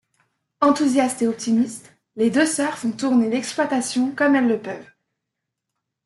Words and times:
Enthousiastes 0.61 1.21
et 1.21 1.27
optimistes, 1.27 1.95
les 2.15 2.31
deux 2.31 2.47
sœurs 2.47 2.75
font 2.79 2.91
tourner 2.91 3.29
l’exploitation 3.29 4.15
comme 4.15 4.33
elles 4.35 4.47
le 4.47 4.59
peuvent. 4.59 4.89